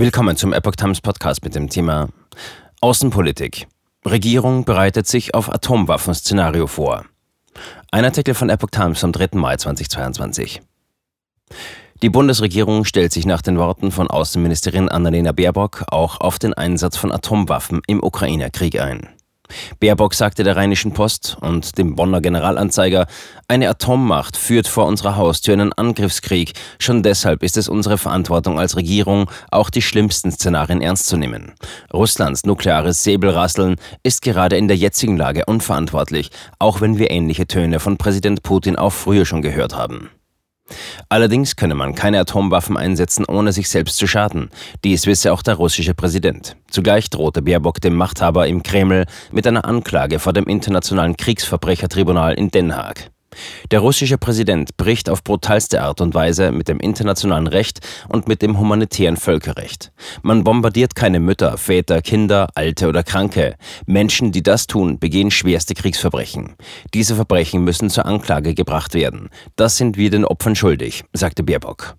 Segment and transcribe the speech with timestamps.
[0.00, 2.08] Willkommen zum Epoch Times Podcast mit dem Thema
[2.80, 3.66] Außenpolitik.
[4.06, 7.04] Regierung bereitet sich auf Atomwaffenszenario vor.
[7.90, 9.30] Ein Artikel von Epoch Times vom 3.
[9.32, 10.62] Mai 2022.
[12.00, 16.96] Die Bundesregierung stellt sich nach den Worten von Außenministerin Annalena Baerbock auch auf den Einsatz
[16.96, 19.08] von Atomwaffen im Ukraine-Krieg ein.
[19.80, 23.06] Baerbock sagte der Rheinischen Post und dem Bonner Generalanzeiger,
[23.48, 26.52] eine Atommacht führt vor unserer Haustür einen Angriffskrieg.
[26.78, 31.54] Schon deshalb ist es unsere Verantwortung als Regierung, auch die schlimmsten Szenarien ernst zu nehmen.
[31.92, 37.80] Russlands nukleares Säbelrasseln ist gerade in der jetzigen Lage unverantwortlich, auch wenn wir ähnliche Töne
[37.80, 40.10] von Präsident Putin auch früher schon gehört haben.
[41.10, 44.50] Allerdings könne man keine Atomwaffen einsetzen, ohne sich selbst zu schaden.
[44.84, 46.56] Dies wisse auch der russische Präsident.
[46.70, 52.50] Zugleich drohte Baerbock dem Machthaber im Kreml mit einer Anklage vor dem Internationalen Kriegsverbrechertribunal in
[52.50, 53.10] Den Haag.
[53.70, 58.42] Der russische Präsident bricht auf brutalste Art und Weise mit dem internationalen Recht und mit
[58.42, 59.92] dem humanitären Völkerrecht.
[60.22, 63.56] Man bombardiert keine Mütter, Väter, Kinder, Alte oder Kranke.
[63.86, 66.56] Menschen, die das tun, begehen schwerste Kriegsverbrechen.
[66.94, 69.28] Diese Verbrechen müssen zur Anklage gebracht werden.
[69.56, 71.98] Das sind wir den Opfern schuldig, sagte Baerbock.